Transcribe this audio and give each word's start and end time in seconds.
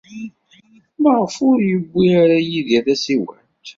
Maɣef 1.01 1.35
ur 1.49 1.57
yewwi 1.69 2.05
ara 2.21 2.37
Yidir 2.49 2.83
tasiwant? 2.87 3.47